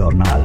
[0.00, 0.44] ژورنال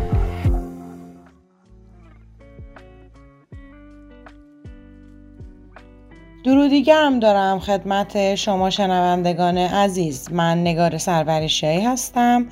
[6.45, 10.31] درودی گرم دارم خدمت شما شنوندگان عزیز.
[10.31, 12.45] من نگار سروریشایی هستم.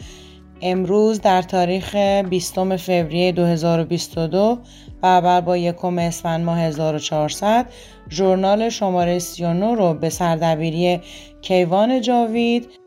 [0.61, 4.57] امروز در تاریخ 20 فوریه 2022
[5.01, 7.65] برابر با یکم اسفند ماه 1400
[8.09, 11.01] ژورنال شماره 39 رو به سردبیری
[11.41, 12.82] کیوان جاوید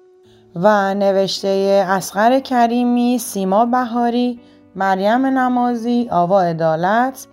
[0.57, 4.41] و نوشته اسقر کریمی، سیما بهاری،
[4.77, 7.27] مریم نمازی، آوا عدالت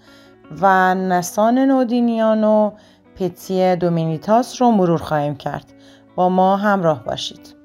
[0.61, 2.71] و نسان نودینیان و
[3.15, 5.73] پتی دومینیتاس رو مرور خواهیم کرد.
[6.15, 7.55] با ما همراه باشید.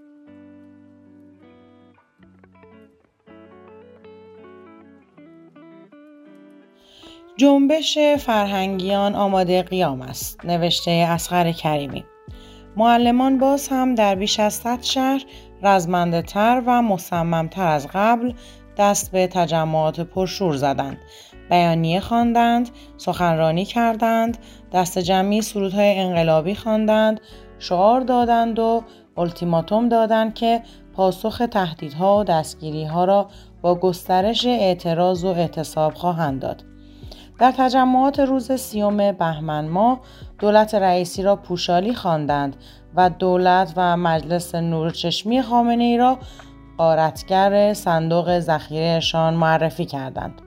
[7.36, 12.04] جنبش فرهنگیان آماده قیام است نوشته اسقر کریمی
[12.76, 15.24] معلمان باز هم در بیش از صد شهر
[15.62, 18.32] رزمنده تر و مصممتر از قبل
[18.78, 20.98] دست به تجمعات پرشور زدند.
[21.50, 24.38] بیانیه خواندند سخنرانی کردند
[24.72, 27.20] دست جمعی سرودهای انقلابی خواندند
[27.58, 28.82] شعار دادند و
[29.16, 33.28] التیماتوم دادند که پاسخ تهدیدها و دستگیریها را
[33.62, 36.64] با گسترش اعتراض و اعتصاب خواهند داد.
[37.38, 40.00] در تجمعات روز سیوم بهمن ماه
[40.38, 42.56] دولت رئیسی را پوشالی خواندند
[42.96, 46.18] و دولت و مجلس نورچشمی خامنه ای را
[46.78, 50.42] قارتگر صندوق ذخیرهشان معرفی کردند.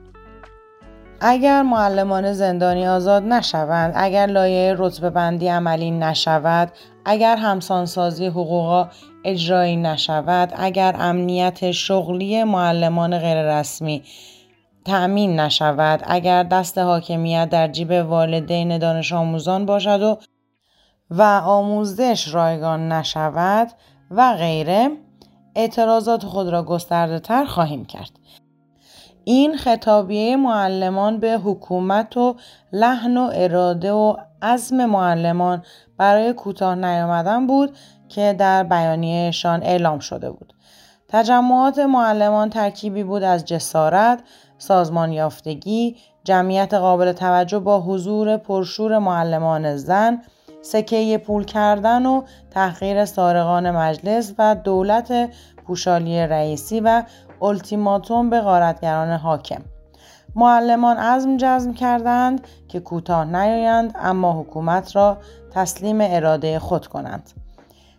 [1.20, 6.72] اگر معلمان زندانی آزاد نشوند، اگر لایه رتبه بندی عملی نشود،
[7.04, 8.88] اگر همسانسازی حقوقا
[9.24, 14.02] اجرایی نشود، اگر امنیت شغلی معلمان غیررسمی
[14.84, 20.18] تأمین نشود اگر دست حاکمیت در جیب والدین دانش آموزان باشد و
[21.10, 23.68] و آموزش رایگان نشود
[24.10, 24.90] و غیره
[25.56, 28.10] اعتراضات خود را گسترده تر خواهیم کرد.
[29.24, 32.36] این خطابیه معلمان به حکومت و
[32.72, 35.62] لحن و اراده و عزم معلمان
[35.98, 37.76] برای کوتاه نیامدن بود
[38.08, 40.52] که در بیانیهشان اعلام شده بود.
[41.08, 44.22] تجمعات معلمان ترکیبی بود از جسارت،
[44.58, 50.22] سازمان یافتگی، جمعیت قابل توجه با حضور پرشور معلمان زن،
[50.62, 55.30] سکه پول کردن و تحقیر سارقان مجلس و دولت
[55.66, 57.02] پوشالی رئیسی و
[57.42, 59.62] التیماتوم به غارتگران حاکم.
[60.34, 65.18] معلمان عزم جزم کردند که کوتاه نیایند اما حکومت را
[65.54, 67.30] تسلیم اراده خود کنند.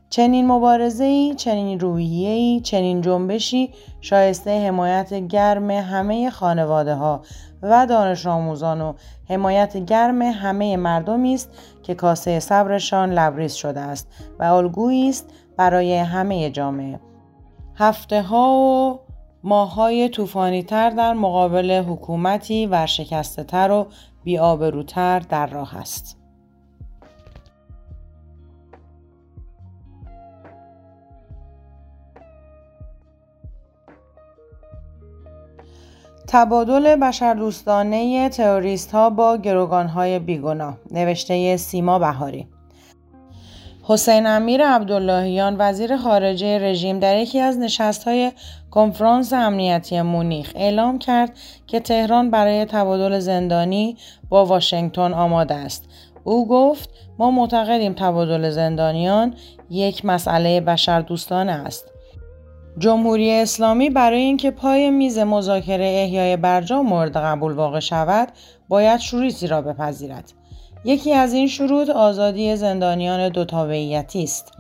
[0.10, 7.22] چنین مبارزه‌ای، چنین روحیه‌ای، چنین جنبشی شایسته حمایت گرم همه خانواده ها
[7.64, 8.94] و دانش آموزان و
[9.30, 11.50] حمایت گرم همه مردمی است
[11.84, 14.08] که کاسه صبرشان لبریز شده است
[14.40, 17.00] و الگویی است برای همه جامعه.
[17.76, 19.00] هفته ها و
[19.44, 23.88] ماه های طوفانی تر در مقابل حکومتی ورشکسته تر و
[24.24, 26.23] بیابروتر در راه است.
[36.34, 42.48] تبادل بشردوستانه تروریست ها با گروگان های بیگناه نوشته سیما بهاری
[43.84, 48.32] حسین امیر عبداللهیان وزیر خارجه رژیم در یکی از نشست های
[48.72, 53.98] کنفرانس امنیتی مونیخ اعلام کرد که تهران برای تبادل زندانی
[54.30, 55.86] با واشنگتن آماده است.
[56.24, 59.34] او گفت ما معتقدیم تبادل زندانیان
[59.70, 61.93] یک مسئله بشردوستانه است.
[62.78, 68.28] جمهوری اسلامی برای اینکه پای میز مذاکره احیای برجام مورد قبول واقع شود
[68.70, 70.34] باید شروطی را بپذیرد.
[70.86, 73.46] یکی از این شروط آزادی زندانیان دو
[74.16, 74.52] است.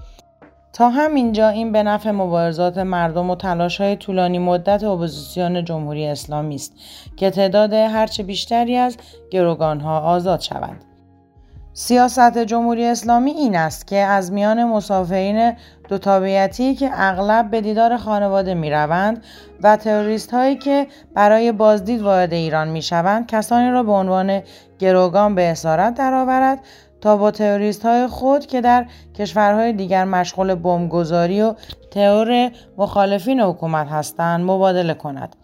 [0.74, 6.56] تا همینجا این به نفع مبارزات مردم و تلاش های طولانی مدت اپوزیسیون جمهوری اسلامی
[6.56, 6.74] است
[7.18, 8.98] که تعداد هرچه بیشتری از
[9.32, 10.86] گروگانها آزاد شوند.
[11.74, 15.54] سیاست جمهوری اسلامی این است که از میان مسافرین
[15.94, 19.24] دو تابعیتی که اغلب به دیدار خانواده می روند
[19.64, 24.42] و تروریست هایی که برای بازدید وارد ایران می شوند کسانی را به عنوان
[24.80, 26.60] گروگان به اسارت درآورد
[27.02, 28.86] تا با تروریست های خود که در
[29.16, 31.54] کشورهای دیگر مشغول بمبگذاری و
[31.92, 35.36] تئور مخالفین حکومت هستند مبادله کند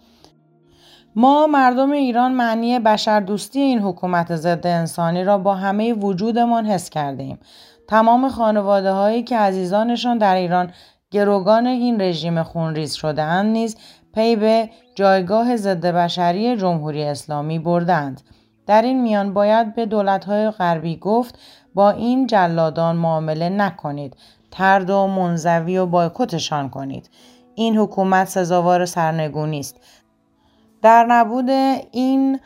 [1.16, 7.24] ما مردم ایران معنی بشردوستی این حکومت ضد انسانی را با همه وجودمان حس کرده
[7.24, 7.40] ایم.
[7.90, 10.74] تمام خانواده هایی که عزیزانشان در ایران
[11.12, 13.78] گروگان این رژیم خونریز شده اند نیز
[14.14, 18.22] پی به جایگاه ضد بشری جمهوری اسلامی بردند.
[18.68, 21.40] در این میان باید به دولتهای غربی گفت
[21.74, 24.18] با این جلادان معامله نکنید.
[24.52, 27.10] ترد و منزوی و بایکوتشان کنید.
[27.56, 29.80] این حکومت سزاوار سرنگونی است.
[30.82, 31.50] در نبود
[31.92, 32.40] این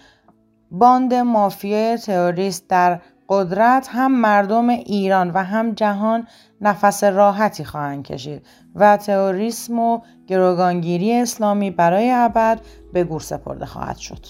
[0.71, 3.01] باند مافیای تروریست در
[3.33, 6.27] قدرت هم مردم ایران و هم جهان
[6.61, 8.45] نفس راحتی خواهند کشید
[8.75, 12.59] و تروریسم و گروگانگیری اسلامی برای ابد
[12.93, 14.25] به گور سپرده خواهد شد.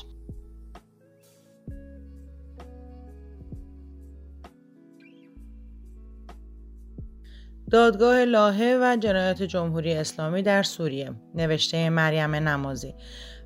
[7.72, 12.94] دادگاه لاهه و جنایات جمهوری اسلامی در سوریه نوشته مریم نمازی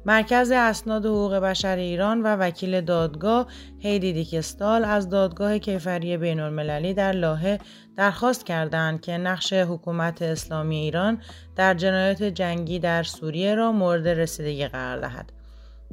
[0.08, 3.48] مرکز اسناد حقوق بشر ایران و وکیل دادگاه
[3.80, 7.60] هیدی دیکستال از دادگاه کیفری بین المللی در لاهه
[7.98, 11.22] درخواست کردند که نقش حکومت اسلامی ایران
[11.56, 15.37] در جنایات جنگی در سوریه را مورد رسیدگی قرار دهد.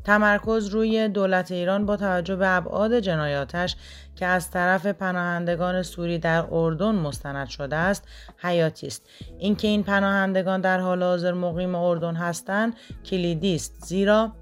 [0.05, 3.77] تمرکز روی دولت ایران با توجه به ابعاد جنایاتش
[4.17, 8.09] که از طرف پناهندگان سوری در اردن مستند شده است
[8.39, 9.03] حیاتی است
[9.39, 14.33] اینکه این پناهندگان در حال حاضر مقیم اردن هستند کلیدی است زیرا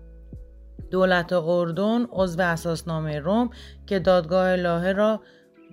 [0.91, 3.51] دولت اردن عضو اساسنامه روم
[3.87, 5.21] که دادگاه لاهه را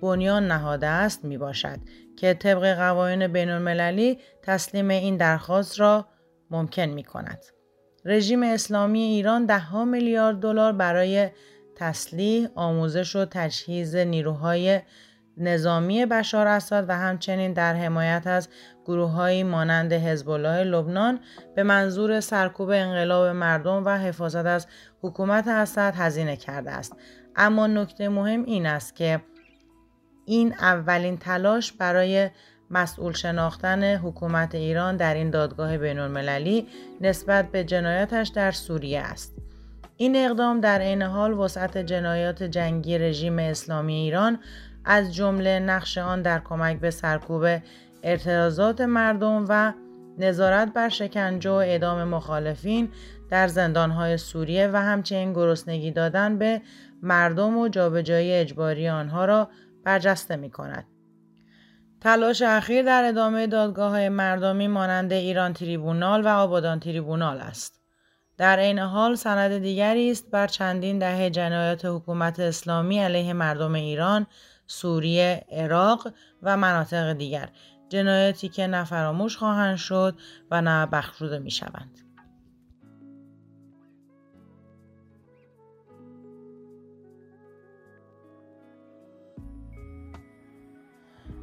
[0.02, 1.78] بنیان نهاده است می باشد
[2.16, 6.06] که طبق قوانین بین المللی تسلیم این درخواست را
[6.50, 7.59] ممکن می کند.
[8.04, 11.28] رژیم اسلامی ایران ده میلیارد دلار برای
[11.76, 14.80] تسلیح، آموزش و تجهیز نیروهای
[15.36, 18.48] نظامی بشار اسد و همچنین در حمایت از
[18.84, 21.20] گروههایی مانند حزب الله لبنان
[21.56, 24.66] به منظور سرکوب انقلاب مردم و حفاظت از
[25.02, 26.96] حکومت اسد هزینه کرده است.
[27.36, 29.20] اما نکته مهم این است که
[30.26, 32.30] این اولین تلاش برای
[32.70, 36.66] مسئول شناختن حکومت ایران در این دادگاه بین المللی
[37.00, 39.34] نسبت به جنایاتش در سوریه است.
[39.96, 44.38] این اقدام در عین حال وسعت جنایات جنگی رژیم اسلامی ایران
[44.84, 47.46] از جمله نقش آن در کمک به سرکوب
[48.02, 49.72] اعتراضات مردم و
[50.18, 52.88] نظارت بر شکنجه و اعدام مخالفین
[53.30, 56.60] در زندانهای سوریه و همچنین گرسنگی دادن به
[57.02, 59.48] مردم و جابجایی اجباری آنها را
[59.84, 60.84] برجسته می کند.
[62.00, 67.80] تلاش اخیر در ادامه دادگاه های مردمی مانند ایران تریبونال و آبادان تریبونال است.
[68.38, 74.26] در عین حال سند دیگری است بر چندین دهه جنایات حکومت اسلامی علیه مردم ایران،
[74.66, 76.12] سوریه، عراق
[76.42, 77.48] و مناطق دیگر
[77.88, 80.18] جنایاتی که نه فراموش خواهند شد
[80.50, 82.09] و نه بخشوده می شوند.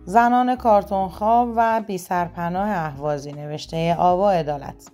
[0.10, 4.92] زنان کارتون خواب و بی سرپناه احوازی نوشته آوا عدالت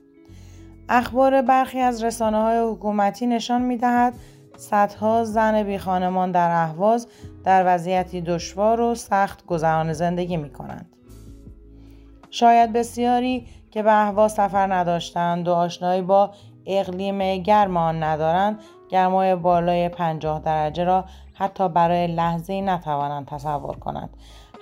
[0.90, 4.14] اخبار برخی از رسانه های حکومتی نشان می دهد
[4.58, 7.08] صدها زن بی خانمان در اهواز
[7.44, 10.96] در وضعیتی دشوار و سخت گذران زندگی می کنند.
[12.30, 16.32] شاید بسیاری که به اهواز سفر نداشتند و آشنایی با
[16.66, 18.60] اقلیم گرم آن ندارند
[18.90, 24.10] گرمای بالای پنجاه درجه را حتی برای لحظه نتوانند تصور کنند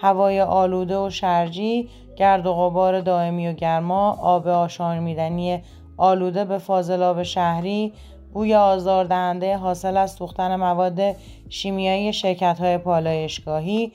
[0.01, 5.63] هوای آلوده و شرجی، گرد و غبار دائمی و گرما، آب آشامیدنی
[5.98, 7.94] آلوده به فاضلاب شهری،
[8.33, 11.01] بوی آزاردهنده حاصل از سوختن مواد
[11.50, 13.92] شیمیایی شرکت های پالایشگاهی،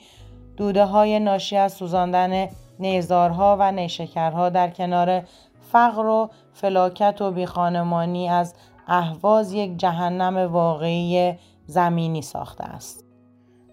[0.57, 2.47] دوده های ناشی از سوزاندن
[2.79, 5.23] نیزارها و نیشکرها در کنار
[5.71, 8.53] فقر و فلاکت و بیخانمانی از
[8.87, 11.33] اهواز یک جهنم واقعی
[11.65, 13.06] زمینی ساخته است.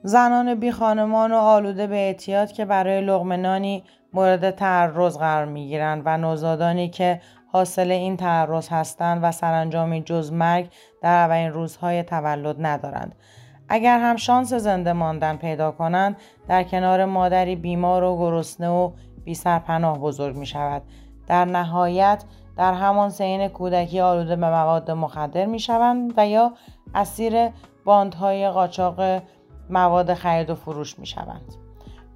[0.06, 6.02] زنان بی خانمان و آلوده به اعتیاد که برای لغمنانی مورد تعرض قرار می گیرند
[6.04, 7.20] و نوزادانی که
[7.52, 10.68] حاصل این تعرض هستند و سرانجامی جز مرگ
[11.02, 13.14] در اولین روزهای تولد ندارند.
[13.68, 16.16] اگر هم شانس زنده ماندن پیدا کنند
[16.48, 18.90] در کنار مادری بیمار و گرسنه و
[19.24, 20.82] بی سرپناه بزرگ می شود.
[21.26, 22.24] در نهایت
[22.56, 26.52] در همان سین کودکی آلوده به مواد مخدر می شوند و یا
[26.94, 27.50] اسیر
[27.84, 29.22] باندهای قاچاق
[29.70, 31.54] مواد خرید و فروش می شوند.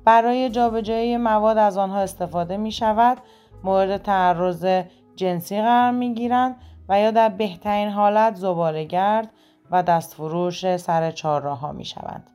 [0.05, 3.19] برای جابجایی مواد از آنها استفاده می شود
[3.65, 4.85] مورد تعرض
[5.17, 6.57] جنسی قرار می گیرند
[6.89, 9.31] و یا در بهترین حالت زبالهگرد
[9.71, 12.31] و دستفروش سر چهارراه ها می شوند.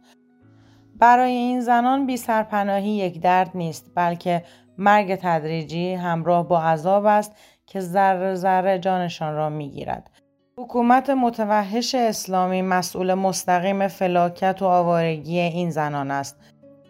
[1.00, 4.43] برای این زنان بی سرپناهی یک درد نیست بلکه
[4.77, 10.10] مرگ تدریجی همراه با عذاب است که ذره ذره جانشان را می گیرد.
[10.57, 16.38] حکومت متوحش اسلامی مسئول مستقیم فلاکت و آوارگی این زنان است.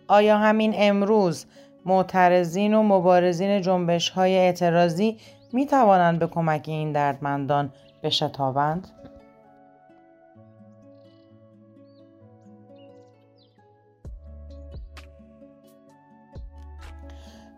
[0.08, 1.46] آیا همین امروز
[1.86, 5.18] معترضین و مبارزین جنبش های اعتراضی
[5.54, 8.88] می توانند به کمک این دردمندان بشتابند؟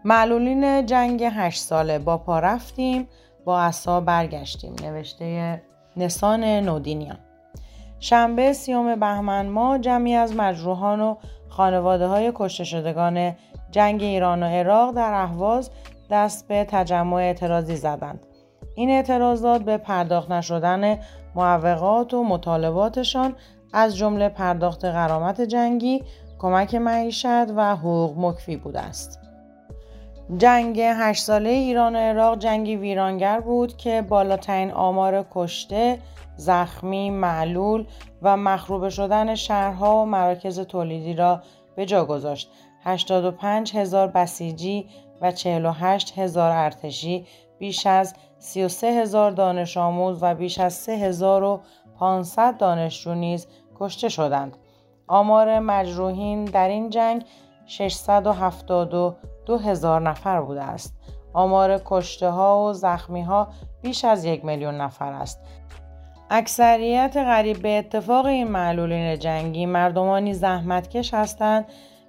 [0.04, 3.08] معلولین جنگ هشت ساله با پا رفتیم
[3.46, 5.62] با اصا برگشتیم نوشته
[5.98, 7.18] نسان نودینیان
[8.00, 11.16] شنبه سیوم بهمن ما جمعی از مجروحان و
[11.50, 13.36] خانواده های کشته شدگان
[13.72, 15.72] جنگ ایران و عراق در اهواز
[16.10, 18.26] دست به تجمع اعتراضی زدند.
[18.76, 21.00] این اعتراضات به پرداخت نشدن
[21.36, 23.36] معوقات و مطالباتشان
[23.74, 26.04] از جمله پرداخت غرامت جنگی،
[26.40, 27.26] کمک معیشت
[27.56, 29.20] و حقوق مکفی بوده است.
[30.38, 36.00] جنگ هشت ساله ایران و عراق جنگی ویرانگر بود که بالاترین آمار کشته،
[36.36, 37.86] زخمی، معلول
[38.22, 41.42] و مخروبه شدن شهرها و مراکز تولیدی را
[41.76, 42.52] به جا گذاشت.
[42.84, 44.90] 85 هزار بسیجی
[45.22, 47.26] و 48 هزار ارتشی
[47.60, 53.48] بیش از 33 هزار دانش آموز و بیش از 3500 دانشجو نیز
[53.80, 54.58] کشته شدند.
[55.08, 57.26] آمار مجروحین در این جنگ
[57.66, 59.16] 672
[59.54, 60.94] هزار نفر بوده است.
[61.34, 63.48] آمار کشته ها و زخمی ها
[63.82, 65.40] بیش از یک میلیون نفر است.
[66.30, 71.66] اکثریت غریب به اتفاق این معلولین جنگی مردمانی زحمتکش هستند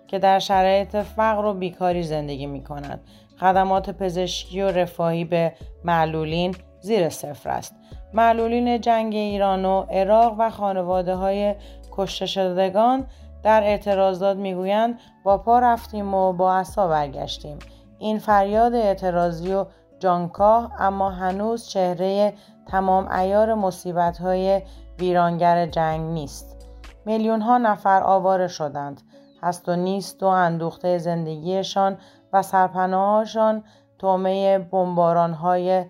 [0.07, 3.00] که در شرایط فقر و بیکاری زندگی می کنند.
[3.40, 5.52] خدمات پزشکی و رفاهی به
[5.85, 7.75] معلولین زیر صفر است.
[8.14, 11.55] معلولین جنگ ایران و عراق و خانواده های
[11.93, 13.07] کشته شدگان
[13.47, 17.59] در اعتراضات می‌گویند با پا رفتیم و با عصا برگشتیم.
[17.99, 19.67] این فریاد اعتراضی و
[19.99, 22.35] جانکاه اما هنوز چهره
[22.69, 24.62] تمام ایار مصیبت های
[24.99, 26.67] ویرانگر جنگ نیست.
[27.05, 29.00] میلیون ها نفر آواره شدند.
[29.43, 31.99] هست و نیست و اندوخته زندگیشان
[32.33, 33.65] و سرپناهاشان
[33.99, 35.85] تومه بمباران های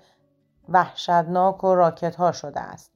[0.68, 2.95] وحشتناک و راکت ها شده است.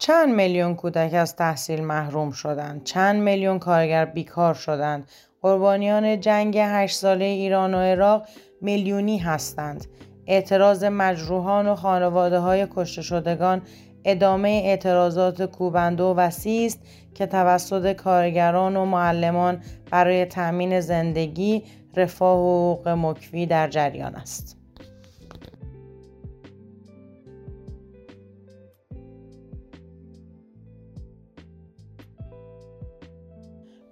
[0.00, 5.08] چند میلیون کودک از تحصیل محروم شدند چند میلیون کارگر بیکار شدند.
[5.42, 8.28] قربانیان جنگ هشت ساله ایران و عراق
[8.60, 9.86] میلیونی هستند.
[10.26, 13.62] اعتراض مجروحان و خانواده های کشته شدگان
[14.04, 16.80] ادامه اعتراضات کوبنده و وسیع است
[17.14, 21.62] که توسط کارگران و معلمان برای تأمین زندگی
[21.96, 24.57] رفاه و حقوق مکفی در جریان است.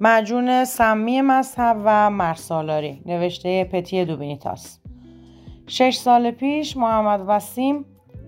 [0.01, 4.79] معجون سمی مذهب و مرسالاری نوشته پتی دوبینیتاس.
[5.67, 7.85] شش سال پیش محمد وسیم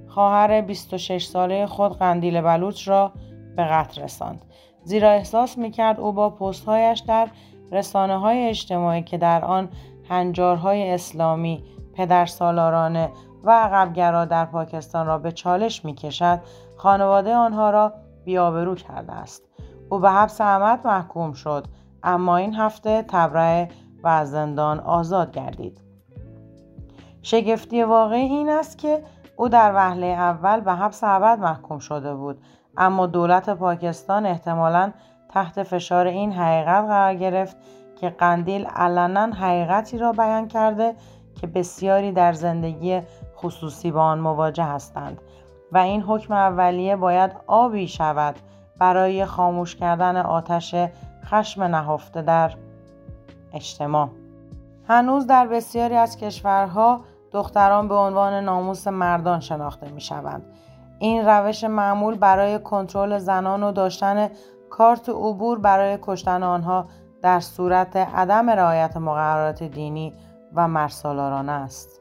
[0.09, 3.13] خواهر 26 ساله خود قندیل بلوچ را
[3.57, 4.43] به قتل رساند.
[4.85, 7.29] زیرا احساس می‌کرد او با پستهایش در
[7.73, 9.69] رسانه های اجتماعی که در آن
[10.09, 13.11] هنجارهای اسلامی پدرسالارانه
[13.45, 16.41] و عقبگرا در پاکستان را به چالش می‌کشد
[16.77, 17.93] خانواده آنها را
[18.25, 19.48] بیابرو کرده است.
[19.91, 21.67] او به حبس عمد محکوم شد
[22.03, 23.69] اما این هفته تبرئه
[24.03, 25.81] و از زندان آزاد گردید.
[27.23, 29.03] شگفتی واقعی این است که
[29.37, 32.39] او در وهله اول به حبس ابد محکوم شده بود
[32.77, 34.93] اما دولت پاکستان احتمالا
[35.29, 37.57] تحت فشار این حقیقت قرار گرفت
[38.01, 40.95] که قندیل علنا حقیقتی را بیان کرده
[41.41, 43.01] که بسیاری در زندگی
[43.37, 45.21] خصوصی با آن مواجه هستند
[45.73, 48.35] و این حکم اولیه باید آبی شود
[48.79, 50.75] برای خاموش کردن آتش
[51.25, 52.53] خشم نهفته در
[53.53, 54.09] اجتماع
[54.89, 57.01] هنوز در بسیاری از کشورها
[57.33, 60.43] دختران به عنوان ناموس مردان شناخته می شوند.
[60.99, 64.31] این روش معمول برای کنترل زنان و داشتن
[64.71, 66.87] کارت عبور برای کشتن آنها
[67.23, 70.13] در صورت عدم رعایت مقررات دینی
[70.55, 72.01] و مرسالارانه است.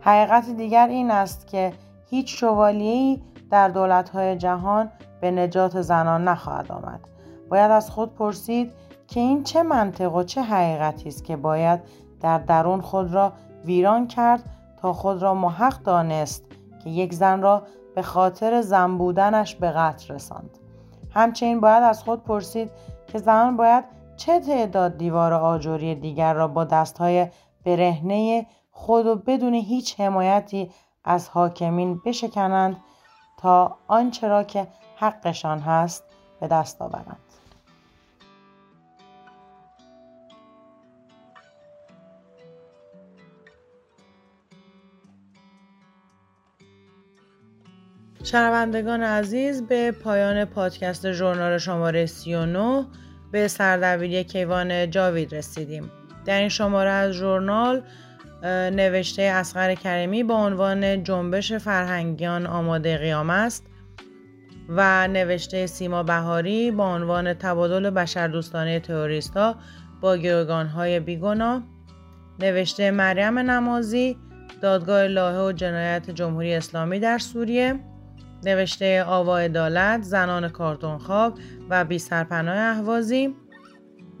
[0.00, 1.72] حقیقت دیگر این است که
[2.10, 4.90] هیچ شوالیه‌ای در دولت‌های جهان
[5.24, 7.00] به نجات زنان نخواهد آمد.
[7.50, 8.72] باید از خود پرسید
[9.08, 11.80] که این چه منطق و چه حقیقتی است که باید
[12.20, 13.32] در درون خود را
[13.64, 14.44] ویران کرد
[14.76, 16.44] تا خود را محق دانست
[16.84, 17.62] که یک زن را
[17.94, 20.58] به خاطر زن بودنش به قتل رساند.
[21.10, 22.70] همچنین باید از خود پرسید
[23.06, 23.84] که زنان باید
[24.16, 27.26] چه تعداد دیوار آجوری دیگر را با دستهای
[27.64, 30.70] برهنه خود و بدون هیچ حمایتی
[31.04, 32.76] از حاکمین بشکنند
[33.36, 36.04] تا آنچه را که حقشان هست
[36.40, 37.16] به دست آورند.
[48.24, 52.86] شنوندگان عزیز به پایان پادکست ژورنال شماره 39
[53.32, 55.90] به سردبیری کیوان جاوید رسیدیم.
[56.24, 57.82] در این شماره از ژورنال
[58.72, 63.66] نوشته اسقر کریمی با عنوان جنبش فرهنگیان آماده قیام است.
[64.68, 69.34] و نوشته سیما بهاری با عنوان تبادل بشردوستانه تروریست
[70.00, 71.62] با گروگان های بیگنا
[72.40, 74.16] نوشته مریم نمازی
[74.60, 77.80] دادگاه لاهه و جنایت جمهوری اسلامی در سوریه.
[78.44, 81.38] نوشته آوا عدالت زنان کارتون خواب
[81.70, 83.34] و بی سرپناه اهوازی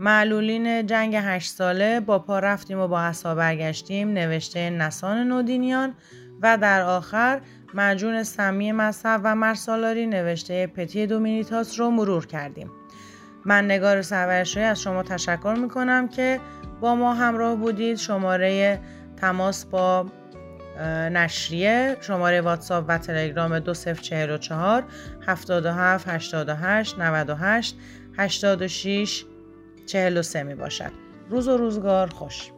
[0.00, 5.94] معلولین جنگ هشت ساله با پا رفتیم و با حسا برگشتیم نوشته نسان نودینیان.
[6.42, 7.40] و در آخر
[7.74, 12.70] مجون سمی مذهب و مرسالاری نوشته پتی دومینیتاس رو مرور کردیم.
[13.44, 16.40] من نگار سرورشوی از شما تشکر می کنم که
[16.80, 17.96] با ما همراه بودید.
[17.96, 18.80] شماره
[19.16, 20.06] تماس با
[21.10, 24.84] نشریه شماره واتساپ و تلگرام 2044
[25.26, 27.76] 77 88 98
[28.18, 29.24] 86
[29.86, 30.92] 43 می باشد
[31.30, 32.53] روز و روزگار خوش.